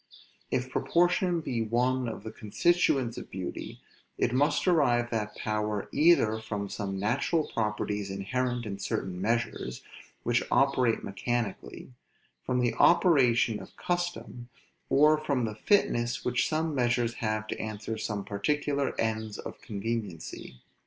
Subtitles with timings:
[0.49, 3.81] If proportion be one of the constituents of beauty,
[4.17, 9.83] it must derive that power either from some natural properties inherent in certain measures,
[10.23, 11.93] which operate mechanically;
[12.43, 14.49] from the operation of custom;
[14.89, 20.61] or from the fitness which some measures have to answer some particular ends of conveniency.